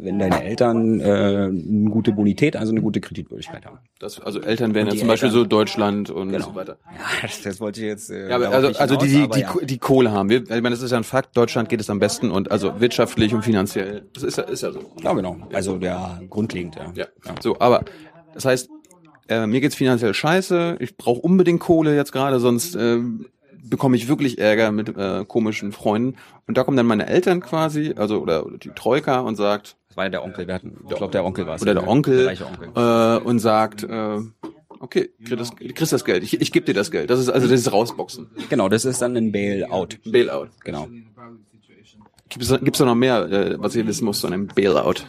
wenn 0.01 0.17
deine 0.17 0.43
Eltern 0.43 0.99
äh, 0.99 1.03
eine 1.03 1.89
gute 1.91 2.11
Bonität, 2.11 2.55
also 2.55 2.71
eine 2.71 2.81
gute 2.81 3.01
Kreditwürdigkeit 3.01 3.65
haben. 3.67 3.77
Das, 3.99 4.19
also 4.19 4.41
Eltern 4.41 4.73
wären 4.73 4.87
ja 4.87 4.93
die 4.93 4.99
zum 4.99 5.07
Beispiel 5.07 5.29
Eltern- 5.29 5.41
so 5.43 5.47
Deutschland 5.47 6.09
und 6.09 6.31
Genau. 6.31 6.45
so 6.45 6.55
weiter. 6.55 6.77
Ja, 6.91 6.99
das, 7.21 7.41
das 7.43 7.59
wollte 7.61 7.81
ich 7.81 7.85
jetzt. 7.85 8.09
Äh, 8.09 8.29
Ja, 8.29 8.37
aber 8.37 8.49
also, 8.49 8.69
also 8.79 8.95
die, 8.95 9.07
die, 9.07 9.27
die, 9.29 9.39
ja. 9.41 9.53
die 9.61 9.77
Kohle 9.77 10.11
haben 10.11 10.29
wir. 10.29 10.41
Ich 10.41 10.49
meine, 10.49 10.71
das 10.71 10.81
ist 10.81 10.89
ja 10.89 10.97
ein 10.97 11.03
Fakt. 11.03 11.37
Deutschland 11.37 11.69
geht 11.69 11.82
es 11.83 11.89
am 11.89 11.99
besten 11.99 12.31
und 12.31 12.51
also 12.51 12.79
wirtschaftlich 12.79 13.33
und 13.33 13.43
finanziell. 13.43 14.05
Das 14.13 14.23
ist 14.23 14.37
ja, 14.37 14.43
ist 14.43 14.61
ja 14.61 14.71
so. 14.71 14.79
Ja, 15.01 15.13
genau. 15.13 15.37
Also 15.51 15.77
der 15.77 16.21
grundlegend, 16.29 16.75
ja. 16.75 16.91
Ja. 16.95 17.05
So, 17.41 17.59
aber 17.59 17.83
das 18.33 18.45
heißt, 18.45 18.69
äh, 19.29 19.47
mir 19.47 19.61
geht's 19.61 19.75
finanziell 19.75 20.13
scheiße. 20.13 20.77
Ich 20.79 20.97
brauche 20.97 21.21
unbedingt 21.21 21.59
Kohle 21.59 21.95
jetzt 21.95 22.11
gerade, 22.11 22.39
sonst 22.39 22.75
äh, 22.75 22.99
bekomme 23.63 23.95
ich 23.95 24.07
wirklich 24.07 24.39
Ärger 24.39 24.71
mit 24.71 24.95
äh, 24.97 25.25
komischen 25.25 25.71
Freunden. 25.71 26.17
Und 26.47 26.57
da 26.57 26.63
kommen 26.63 26.77
dann 26.77 26.85
meine 26.85 27.07
Eltern 27.07 27.41
quasi, 27.41 27.93
also 27.95 28.19
oder, 28.19 28.45
oder 28.45 28.57
die 28.57 28.69
Troika 28.69 29.19
und 29.21 29.35
sagt 29.35 29.77
Das 29.87 29.97
war 29.97 30.05
ja 30.05 30.09
der 30.09 30.23
Onkel. 30.23 30.47
Wir 30.47 30.53
hatten, 30.53 30.77
ich 30.89 30.95
glaube, 30.95 31.11
der 31.11 31.23
Onkel 31.23 31.47
war 31.47 31.55
es. 31.55 31.61
oder 31.61 31.73
der 31.73 31.87
Onkel, 31.87 32.27
reiche 32.27 32.45
Onkel. 32.45 32.69
Äh, 32.75 33.23
und 33.23 33.39
sagt 33.39 33.83
äh, 33.83 34.19
Okay, 34.83 35.11
kriegst 35.23 35.39
das, 35.39 35.55
kriegst 35.55 35.93
das 35.93 36.03
Geld. 36.03 36.23
Ich, 36.23 36.41
ich 36.41 36.51
gebe 36.51 36.65
dir 36.65 36.73
das 36.73 36.91
Geld. 36.91 37.09
Das 37.09 37.17
ist 37.17 37.29
also 37.29 37.47
das 37.47 37.61
ist 37.61 37.71
Rausboxen. 37.71 38.29
Genau, 38.49 38.67
das 38.67 38.83
ist 38.83 39.01
dann 39.01 39.15
ein 39.15 39.31
Bailout. 39.31 39.87
Bailout. 40.03 40.49
Genau. 40.65 40.89
Gibt 42.33 42.43
es 42.43 42.59
gibt's 42.59 42.79
da 42.79 42.85
noch 42.85 42.95
mehr, 42.95 43.31
äh, 43.31 43.55
was 43.59 43.75
ihr 43.75 43.85
wissen 43.87 44.05
müsst, 44.05 44.21
so 44.21 44.27
einem 44.27 44.47
Bailout? 44.47 45.05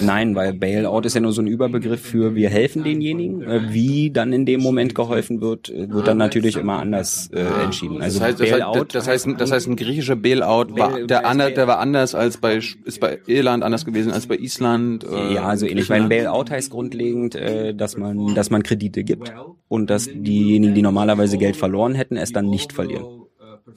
Nein, 0.00 0.36
weil 0.36 0.52
Bailout 0.54 1.00
ist 1.00 1.14
ja 1.14 1.20
nur 1.20 1.32
so 1.32 1.42
ein 1.42 1.48
Überbegriff 1.48 2.00
für 2.00 2.34
wir 2.34 2.48
helfen 2.48 2.84
denjenigen. 2.84 3.42
Äh, 3.42 3.72
Wie 3.72 4.10
dann 4.10 4.32
in 4.32 4.46
dem 4.46 4.60
Moment 4.60 4.94
geholfen 4.94 5.40
wird, 5.40 5.70
äh, 5.70 5.90
wird 5.90 6.06
dann 6.06 6.18
natürlich 6.18 6.56
immer 6.56 6.78
anders 6.78 7.30
äh, 7.32 7.40
entschieden. 7.64 8.00
Also 8.00 8.20
Das 8.20 8.28
heißt, 8.28 8.40
das, 8.40 8.52
heißt, 8.52 8.94
das 8.94 9.08
heißt, 9.08 9.28
das 9.38 9.52
heißt, 9.52 9.68
ein 9.68 9.76
griechischer 9.76 10.16
Bailout 10.16 10.76
war 10.78 11.00
der, 11.02 11.26
ander, 11.26 11.50
der 11.50 11.66
war 11.66 11.78
anders 11.78 12.14
als 12.14 12.36
bei 12.36 12.58
ist 12.58 13.00
bei 13.00 13.18
Irland 13.26 13.64
anders 13.64 13.84
gewesen 13.84 14.12
als 14.12 14.26
bei 14.26 14.36
Island. 14.36 15.04
Äh, 15.04 15.34
Ja, 15.34 15.44
also 15.44 15.66
ähnlich. 15.66 15.90
Weil 15.90 16.02
ein. 16.02 16.08
Bailout 16.08 16.50
heißt 16.50 16.70
grundlegend, 16.70 17.34
äh, 17.34 17.74
dass 17.74 17.96
man, 17.96 18.34
dass 18.34 18.50
man 18.50 18.62
Kredite 18.62 19.02
gibt 19.02 19.32
und 19.68 19.90
dass 19.90 20.04
diejenigen, 20.06 20.74
die 20.74 20.82
normalerweise 20.82 21.38
Geld 21.38 21.56
verloren 21.56 21.94
hätten, 21.94 22.16
es 22.16 22.32
dann 22.32 22.46
nicht 22.46 22.72
verlieren. 22.72 23.21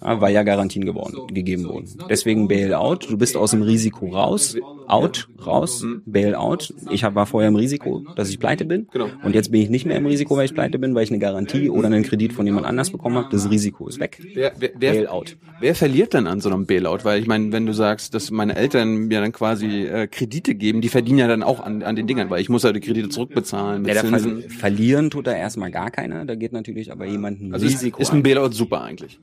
Ja, 0.02 0.22
weil 0.22 0.34
ja 0.34 0.44
Garantien 0.44 0.86
geworden, 0.86 1.28
gegeben 1.34 1.66
wurden. 1.66 1.88
Deswegen 2.10 2.48
Bailout. 2.48 3.00
Du 3.10 3.18
bist 3.18 3.36
aus 3.38 3.52
dem 3.52 3.62
Risiko 3.62 4.08
raus, 4.08 4.56
out, 4.88 5.28
raus, 5.46 5.86
Bailout. 6.06 6.74
Ich 6.90 7.04
war 7.04 7.25
vorher 7.25 7.50
im 7.50 7.56
Risiko, 7.56 8.04
dass 8.16 8.30
ich 8.30 8.40
pleite 8.40 8.66
bin. 8.66 8.88
Genau. 8.92 9.08
Und 9.24 9.36
jetzt 9.36 9.52
bin 9.52 9.62
ich 9.62 9.70
nicht 9.70 9.86
mehr 9.86 9.98
im 9.98 10.06
Risiko, 10.06 10.38
weil 10.38 10.46
ich 10.46 10.54
pleite 10.54 10.80
bin, 10.80 10.94
weil 10.96 11.04
ich 11.04 11.10
eine 11.12 11.20
Garantie 11.20 11.70
oder 11.70 11.88
einen 11.88 12.04
Kredit 12.04 12.34
von 12.34 12.46
jemand 12.46 12.66
anders 12.66 12.92
bekommen 12.92 13.18
habe. 13.18 13.28
Das 13.32 13.50
Risiko 13.50 13.88
ist 13.88 14.00
weg. 14.00 14.20
Wer, 14.34 14.54
wer, 14.58 14.72
wer, 14.78 14.94
Bailout. 14.94 15.25
wer 15.60 15.75
verliert 15.75 16.14
denn 16.14 16.28
an 16.28 16.42
so 16.42 16.50
einem 16.50 16.66
Bailout? 16.66 17.00
Weil 17.04 17.20
ich 17.20 17.28
meine, 17.28 17.52
wenn 17.52 17.66
du 17.66 17.74
sagst, 17.74 18.14
dass 18.14 18.32
meine 18.32 18.56
Eltern 18.56 19.08
mir 19.08 19.22
dann 19.22 19.32
quasi 19.32 19.86
äh, 19.86 20.08
Kredite 20.08 20.56
geben, 20.56 20.82
die 20.82 20.90
verdienen 20.90 21.20
ja 21.20 21.28
dann 21.28 21.44
auch 21.44 21.60
an, 21.60 21.84
an 21.84 21.96
den 21.96 22.08
Dingern, 22.08 22.30
weil 22.30 22.42
ich 22.42 22.50
muss 22.50 22.64
ja 22.64 22.72
die 22.72 22.80
Kredite 22.80 23.10
zurückbezahlen 23.10 23.86
Ja, 23.86 23.94
da 23.96 24.02
ver 24.02 24.20
verlieren 24.50 25.10
tut 25.10 25.28
da 25.28 25.34
erstmal 25.34 25.72
gar 25.72 25.92
keiner. 25.92 26.25
Da 26.25 26.36
geht 26.36 26.54
natürlich 26.54 26.92
aber 26.92 27.06
jemand 27.06 27.42
ein 27.42 27.54
Also 27.54 27.66
ist, 27.66 27.74
Risiko 27.74 28.02
ist 28.02 28.12
ein. 28.12 28.20
ein 28.20 28.24
Bailout 28.24 28.52
super 28.52 28.82
eigentlich. 28.82 29.20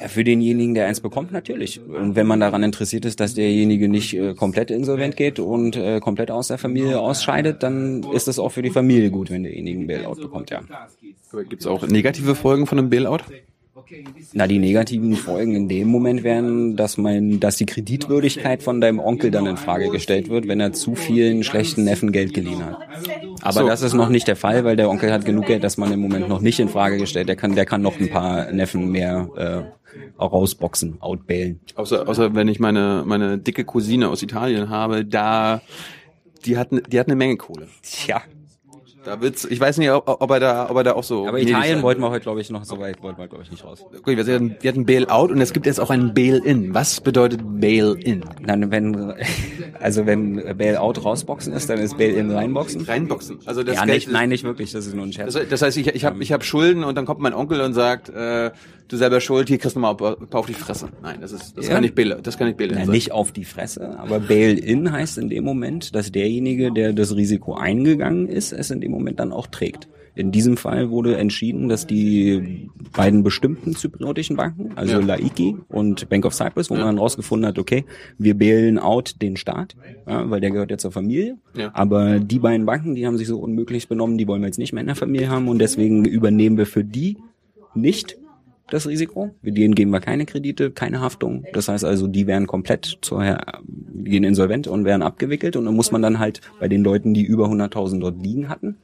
Ja, 0.00 0.08
für 0.08 0.24
denjenigen, 0.24 0.74
der 0.74 0.86
eins 0.86 1.00
bekommt, 1.00 1.30
natürlich. 1.32 1.80
Und 1.80 2.16
wenn 2.16 2.26
man 2.26 2.40
daran 2.40 2.62
interessiert 2.62 3.04
ist, 3.04 3.20
dass 3.20 3.34
derjenige 3.34 3.88
nicht 3.88 4.14
äh, 4.14 4.34
komplett 4.34 4.70
insolvent 4.70 5.16
geht 5.16 5.38
und 5.38 5.76
äh, 5.76 6.00
komplett 6.00 6.30
aus 6.30 6.48
der 6.48 6.58
Familie 6.58 6.98
ausscheidet, 6.98 7.62
dann 7.62 8.02
ist 8.12 8.26
es 8.26 8.38
auch 8.38 8.50
für 8.50 8.62
die 8.62 8.70
Familie 8.70 9.10
gut, 9.10 9.30
wenn 9.30 9.44
derjenige 9.44 9.78
einen 9.78 9.86
Bailout 9.86 10.16
bekommt, 10.16 10.50
ja. 10.50 10.62
Gibt 11.48 11.62
es 11.62 11.66
auch 11.66 11.86
negative 11.86 12.34
Folgen 12.34 12.66
von 12.66 12.78
einem 12.78 12.90
Bailout? 12.90 13.20
Na, 14.32 14.46
die 14.46 14.58
negativen 14.58 15.14
Folgen 15.16 15.54
in 15.54 15.68
dem 15.68 15.88
Moment 15.88 16.22
wären, 16.22 16.76
dass 16.76 16.96
mein, 16.98 17.40
dass 17.40 17.56
die 17.56 17.66
Kreditwürdigkeit 17.66 18.62
von 18.62 18.80
deinem 18.80 18.98
Onkel 18.98 19.30
dann 19.30 19.46
in 19.46 19.56
Frage 19.56 19.90
gestellt 19.90 20.28
wird, 20.28 20.48
wenn 20.48 20.60
er 20.60 20.72
zu 20.72 20.94
vielen 20.94 21.44
schlechten 21.44 21.84
Neffen 21.84 22.12
Geld 22.12 22.34
geliehen 22.34 22.64
hat. 22.64 22.78
Aber 23.42 23.60
So. 23.60 23.66
das 23.66 23.82
ist 23.82 23.94
noch 23.94 24.08
nicht 24.08 24.26
der 24.28 24.36
Fall, 24.36 24.64
weil 24.64 24.76
der 24.76 24.88
Onkel 24.88 25.12
hat 25.12 25.24
genug 25.24 25.46
Geld, 25.46 25.64
dass 25.64 25.76
man 25.76 25.92
im 25.92 26.00
Moment 26.00 26.28
noch 26.28 26.40
nicht 26.40 26.58
in 26.60 26.68
Frage 26.68 26.96
gestellt. 26.98 27.28
Der 27.28 27.36
kann, 27.36 27.54
der 27.54 27.66
kann 27.66 27.82
noch 27.82 27.98
ein 27.98 28.10
paar 28.10 28.50
Neffen 28.52 28.90
mehr 28.90 29.28
äh, 29.36 30.00
auch 30.16 30.32
rausboxen, 30.32 31.00
outbailen. 31.00 31.60
Außer, 31.74 32.08
außer 32.08 32.34
wenn 32.34 32.48
ich 32.48 32.58
meine, 32.60 33.02
meine 33.06 33.38
dicke 33.38 33.64
Cousine 33.64 34.08
aus 34.08 34.22
Italien 34.22 34.68
habe, 34.70 35.04
da 35.04 35.60
die 36.44 36.58
hat, 36.58 36.68
die 36.70 36.98
hat 36.98 37.06
eine 37.06 37.16
Menge 37.16 37.36
Kohle. 37.36 37.68
Tja. 37.82 38.22
Da 39.04 39.20
wird's, 39.20 39.44
ich 39.44 39.60
weiß 39.60 39.78
nicht, 39.78 39.90
ob, 39.90 40.08
ob 40.08 40.30
er 40.30 40.40
da, 40.40 40.70
ob 40.70 40.76
er 40.76 40.84
da 40.84 40.92
auch 40.94 41.04
so. 41.04 41.26
Aber 41.28 41.38
Italien 41.40 41.82
wollten 41.82 42.00
wir 42.00 42.10
heute, 42.10 42.22
glaube 42.22 42.40
ich, 42.40 42.50
noch 42.50 42.64
so 42.64 42.78
weit, 42.78 43.02
wollten 43.02 43.18
wir, 43.20 43.28
glaube 43.28 43.44
ich, 43.44 43.50
nicht 43.50 43.64
raus. 43.64 43.84
Okay, 43.98 44.16
wir 44.16 44.34
hatten, 44.34 44.56
wir 44.60 44.70
hatten 44.70 44.86
Bail-out 44.86 45.30
und 45.30 45.40
es 45.40 45.52
gibt 45.52 45.66
jetzt 45.66 45.78
auch 45.80 45.90
ein 45.90 46.14
Bail-in. 46.14 46.74
Was 46.74 47.00
bedeutet 47.00 47.40
Bail-in? 47.60 48.24
Dann, 48.46 48.70
wenn, 48.70 49.14
also 49.80 50.06
wenn 50.06 50.56
Bail-out 50.56 51.04
rausboxen 51.04 51.52
ist, 51.52 51.68
dann 51.68 51.78
ist 51.78 51.98
Bail-in 51.98 52.30
reinboxen. 52.30 52.82
Reinboxen. 52.82 53.38
Also 53.44 53.62
das 53.62 53.76
Ja, 53.76 53.84
Geld 53.84 53.94
nicht, 53.96 54.10
nein, 54.10 54.28
nicht 54.30 54.44
wirklich, 54.44 54.72
das 54.72 54.86
ist 54.86 54.94
nur 54.94 55.04
ein 55.04 55.12
Scherz. 55.12 55.34
Das, 55.34 55.48
das 55.48 55.62
heißt, 55.62 55.76
ich, 55.76 55.88
ich 55.88 56.04
habe 56.04 56.22
ich 56.22 56.32
hab 56.32 56.44
Schulden 56.44 56.84
und 56.84 56.96
dann 56.96 57.04
kommt 57.04 57.20
mein 57.20 57.34
Onkel 57.34 57.60
und 57.60 57.74
sagt, 57.74 58.08
äh, 58.08 58.50
du 58.88 58.96
selber 58.96 59.20
schuld, 59.20 59.48
hier 59.48 59.58
kriegst 59.58 59.76
du 59.76 59.80
mal 59.80 59.90
auf, 59.90 60.00
auf 60.32 60.46
die 60.46 60.54
Fresse. 60.54 60.88
Nein, 61.02 61.18
das 61.20 61.32
ist, 61.32 61.56
das 61.56 61.66
Ja. 61.66 61.74
kann 61.74 61.82
nicht 61.82 61.94
Bail, 61.94 62.18
das 62.22 62.38
kann 62.38 62.46
nicht 62.46 62.56
Bail 62.58 62.72
Ja, 62.72 62.84
nicht 62.86 63.12
auf 63.12 63.32
die 63.32 63.44
Fresse, 63.44 63.98
aber 63.98 64.20
Bail-in 64.20 64.90
heißt 64.92 65.18
in 65.18 65.28
dem 65.28 65.44
Moment, 65.44 65.94
dass 65.94 66.12
derjenige, 66.12 66.72
der 66.72 66.92
das 66.92 67.14
Risiko 67.14 67.54
eingegangen 67.54 68.28
ist, 68.28 68.52
es 68.52 68.70
in 68.70 68.80
dem 68.80 68.90
Moment 68.94 69.20
dann 69.20 69.32
auch 69.32 69.46
trägt. 69.46 69.88
In 70.16 70.30
diesem 70.30 70.56
Fall 70.56 70.90
wurde 70.90 71.16
entschieden, 71.16 71.68
dass 71.68 71.88
die 71.88 72.70
beiden 72.92 73.24
bestimmten 73.24 73.74
zypriotischen 73.74 74.36
Banken, 74.36 74.70
also 74.76 75.00
Ja. 75.00 75.04
Laiki 75.04 75.56
und 75.68 76.08
Bank 76.08 76.24
of 76.24 76.34
Cyprus, 76.34 76.70
wo 76.70 76.74
man 76.74 76.84
dann 76.84 76.98
rausgefunden 76.98 77.48
hat, 77.48 77.58
okay, 77.58 77.84
wir 78.16 78.38
bailen 78.38 78.78
out 78.78 79.20
den 79.20 79.36
Staat, 79.36 79.74
ja, 80.06 80.30
weil 80.30 80.40
der 80.40 80.52
gehört 80.52 80.70
ja 80.70 80.78
zur 80.78 80.92
Familie. 80.92 81.36
Ja. 81.56 81.72
Aber 81.74 82.20
die 82.20 82.38
beiden 82.38 82.64
Banken, 82.64 82.94
die 82.94 83.08
haben 83.08 83.18
sich 83.18 83.26
so 83.26 83.40
unmöglich 83.40 83.88
benommen, 83.88 84.16
die 84.16 84.28
wollen 84.28 84.40
wir 84.40 84.46
jetzt 84.46 84.58
nicht 84.58 84.72
mehr 84.72 84.82
in 84.82 84.86
der 84.86 84.94
Familie 84.94 85.30
haben 85.30 85.48
und 85.48 85.58
deswegen 85.58 86.04
übernehmen 86.04 86.58
wir 86.58 86.66
für 86.66 86.84
die 86.84 87.18
nicht 87.74 88.16
das 88.70 88.86
Risiko. 88.86 89.34
Denen 89.42 89.74
geben 89.74 89.90
wir 89.90 90.00
keine 90.00 90.26
Kredite, 90.26 90.70
keine 90.70 91.00
Haftung. 91.00 91.44
Das 91.52 91.68
heißt 91.68 91.84
also, 91.84 92.06
die 92.06 92.26
werden 92.26 92.46
komplett 92.46 92.98
zur, 93.02 93.38
gehen 93.94 94.24
insolvent 94.24 94.66
und 94.66 94.84
werden 94.84 95.02
abgewickelt 95.02 95.56
und 95.56 95.66
dann 95.66 95.74
muss 95.74 95.92
man 95.92 96.02
dann 96.02 96.18
halt 96.18 96.40
bei 96.60 96.68
den 96.68 96.82
Leuten, 96.82 97.14
die 97.14 97.22
über 97.22 97.46
100.000 97.46 98.00
dort 98.00 98.22
liegen 98.22 98.48
hatten, 98.48 98.76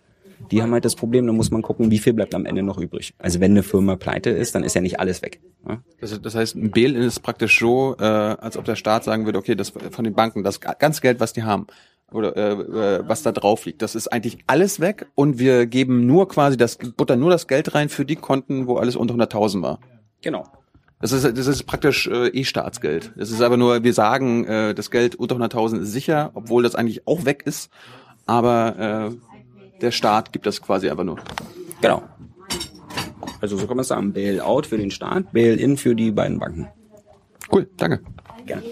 die 0.51 0.63
haben 0.63 0.73
halt 0.73 0.85
das 0.85 0.97
Problem, 0.97 1.27
dann 1.27 1.37
muss 1.37 1.51
man 1.51 1.63
gucken, 1.63 1.91
wie 1.91 1.99
viel 1.99 2.13
bleibt 2.13 2.35
am 2.35 2.45
Ende 2.45 2.63
noch 2.63 2.79
übrig. 2.79 3.15
Also 3.19 3.41
wenn 3.41 3.53
eine 3.53 3.63
Firma 3.63 3.97
pleite 3.97 4.31
ist, 4.31 4.55
dann 4.55 4.65
ist 4.65 4.75
ja 4.75 4.81
nicht 4.81 4.99
alles 4.99 5.23
weg. 5.23 5.41
Ja? 5.69 5.83
Das, 6.01 6.21
das 6.21 6.35
heißt, 6.35 6.57
ein 6.57 6.71
Bail-in 6.71 7.03
ist 7.03 7.21
praktisch 7.21 7.59
so, 7.59 7.97
äh, 7.99 8.05
als 8.05 8.57
ob 8.57 8.65
der 8.65 8.77
Staat 8.77 9.05
sagen 9.05 9.27
würde, 9.27 9.39
okay, 9.39 9.55
das 9.55 9.71
von 9.71 10.05
den 10.05 10.15
Banken, 10.15 10.43
das 10.43 10.61
ganze 10.61 11.01
Geld, 11.01 11.21
was 11.21 11.33
die 11.33 11.43
haben, 11.43 11.67
oder 12.13 12.37
äh, 12.37 12.53
äh, 12.53 13.09
was 13.09 13.23
da 13.23 13.33
drauf 13.33 13.65
liegt, 13.65 13.83
das 13.83 13.95
ist 13.95 14.09
eigentlich 14.09 14.39
alles 14.47 14.81
weg 14.81 15.07
und 15.15 15.39
wir 15.39 15.67
geben 15.67 16.07
nur 16.07 16.29
quasi 16.29 16.57
das, 16.57 16.77
buttern 16.77 17.21
nur 17.21 17.31
das 17.31 17.47
Geld 17.47 17.75
rein 17.75 17.89
für 17.89 18.05
die 18.05 18.17
Konten, 18.17 18.67
wo 18.67 18.77
alles 18.77 18.97
unter 18.97 19.15
100.000 19.15 19.63
war. 19.63 19.79
Genau. 20.23 20.45
Das 21.01 21.13
ist, 21.13 21.25
das 21.25 21.47
ist 21.47 21.63
praktisch 21.65 22.07
äh, 22.09 22.29
E-Staatsgeld. 22.29 23.13
Das 23.17 23.31
ist 23.31 23.41
aber 23.41 23.57
nur, 23.57 23.83
wir 23.83 23.95
sagen, 23.95 24.45
äh, 24.45 24.75
das 24.75 24.91
Geld 24.91 25.17
unter 25.17 25.37
100.000 25.37 25.81
ist 25.81 25.93
sicher, 25.93 26.31
obwohl 26.35 26.63
das 26.63 26.75
eigentlich 26.75 27.07
auch 27.07 27.25
weg 27.25 27.43
ist. 27.47 27.71
Aber 28.27 29.11
äh, 29.11 29.81
der 29.81 29.91
Staat 29.93 30.33
gibt 30.33 30.45
das 30.45 30.61
quasi 30.61 30.91
einfach 30.91 31.05
nur. 31.05 31.19
Genau. 31.81 32.03
Also 33.41 33.57
so 33.57 33.67
kann 33.67 33.77
man 33.77 33.83
es 33.83 33.89
sagen. 33.89 34.13
Bail-out 34.13 34.67
für 34.67 34.77
den 34.77 34.91
Staat, 34.91 35.33
Bail-in 35.33 35.79
für 35.79 35.95
die 35.95 36.11
beiden 36.11 36.39
Banken. 36.39 36.69
Cool, 37.51 37.69
danke. 37.79 38.01
Gerne. 38.47 38.63